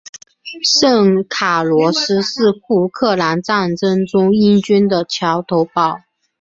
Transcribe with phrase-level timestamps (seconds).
[0.63, 6.01] 圣卡洛斯是福克兰战争中英军的桥头堡。